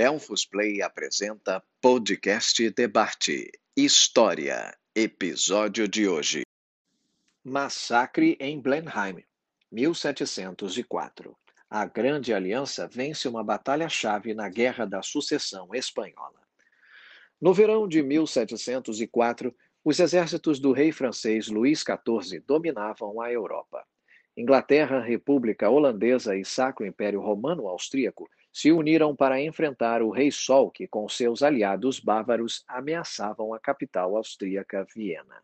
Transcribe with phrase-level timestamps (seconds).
[0.00, 6.40] Delfos Play apresenta Podcast Debate História, episódio de hoje.
[7.44, 9.22] Massacre em Blenheim,
[9.70, 11.36] 1704.
[11.68, 16.40] A Grande Aliança vence uma batalha-chave na Guerra da Sucessão Espanhola.
[17.38, 19.54] No verão de 1704,
[19.84, 23.84] os exércitos do rei francês Luís XIV dominavam a Europa.
[24.34, 30.70] Inglaterra, República Holandesa e Sacro Império Romano Austríaco se uniram para enfrentar o Rei Sol,
[30.70, 35.42] que, com seus aliados bávaros, ameaçavam a capital austríaca, Viena.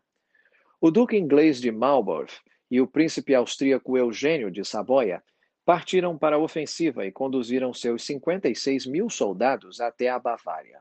[0.79, 2.31] O duque inglês de Marlborough
[2.69, 5.23] e o príncipe austríaco Eugênio de Saboia
[5.65, 10.79] partiram para a ofensiva e conduziram seus 56 mil soldados até a Bavária.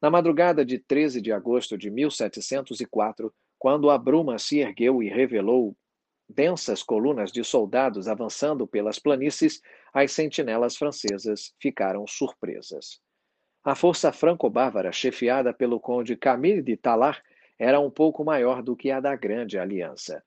[0.00, 5.76] Na madrugada de 13 de agosto de 1704, quando a bruma se ergueu e revelou
[6.34, 9.60] densas colunas de soldados avançando pelas planícies,
[9.92, 13.00] as sentinelas francesas ficaram surpresas.
[13.62, 17.22] A força franco-bávara, chefiada pelo conde Camille de Talar,
[17.58, 20.22] era um pouco maior do que a da Grande Aliança.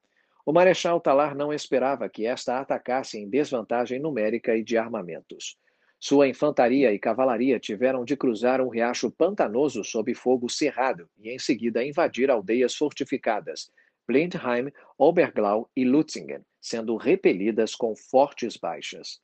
[0.45, 5.57] O Marechal Talar não esperava que esta atacasse em desvantagem numérica e de armamentos.
[5.99, 11.39] Sua infantaria e cavalaria tiveram de cruzar um riacho pantanoso sob fogo cerrado e em
[11.39, 13.71] seguida invadir aldeias fortificadas,
[14.07, 19.21] Blindheim, Oberglau e Lutzingen, sendo repelidas com fortes baixas.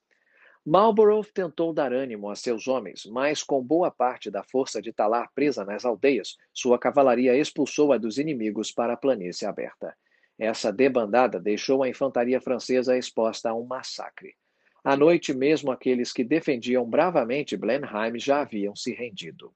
[0.65, 5.31] Marlborough tentou dar ânimo a seus homens, mas com boa parte da força de Talar
[5.33, 9.95] presa nas aldeias, sua cavalaria expulsou-a dos inimigos para a planície aberta.
[10.37, 14.35] Essa debandada deixou a infantaria francesa exposta a um massacre.
[14.83, 19.53] À noite, mesmo aqueles que defendiam bravamente Blenheim já haviam se rendido.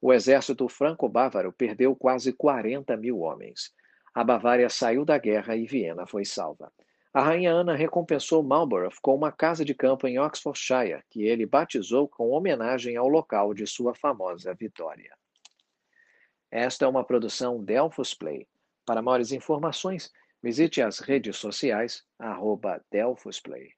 [0.00, 3.72] O exército franco-bávaro perdeu quase 40 mil homens.
[4.16, 6.72] A Bavária saiu da guerra e Viena foi salva.
[7.12, 12.08] A rainha Ana recompensou Marlborough com uma casa de campo em Oxfordshire, que ele batizou
[12.08, 15.14] com homenagem ao local de sua famosa vitória.
[16.50, 18.48] Esta é uma produção Delphos Play.
[18.86, 20.10] Para maiores informações,
[20.42, 23.75] visite as redes sociais, arroba Delphos Play.